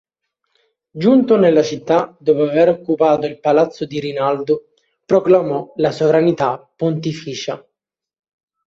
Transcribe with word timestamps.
Giunto 0.89 1.37
nella 1.37 1.61
città, 1.61 2.15
dopo 2.19 2.41
aver 2.41 2.69
occupato 2.69 3.27
il 3.27 3.39
palazzo 3.39 3.85
di 3.85 3.99
Rinaldo, 3.99 4.69
proclamò 5.05 5.73
la 5.75 5.91
sovranità 5.91 6.67
pontificia. 6.75 7.63